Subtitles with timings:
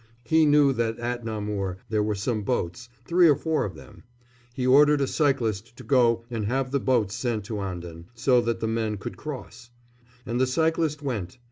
[0.23, 4.01] He knew that at Namur there were some boats, three or four of them.
[4.51, 8.61] He ordered a cyclist to go and have the boats sent to Anden, so that
[8.61, 9.69] the men could cross.
[10.25, 11.37] And the cyclist went.